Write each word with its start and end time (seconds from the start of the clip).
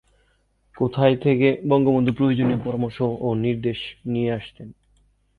কোথায় 0.75 1.15
থেকে 1.15 1.47
বঙ্গবন্ধুর 1.67 2.17
প্রয়োজনীয় 2.17 2.59
পরামর্শ 2.63 2.97
ও 3.19 3.27
নির্দেশ 3.35 3.79
নিয়ে 4.05 4.31
আসতেন? 4.31 4.67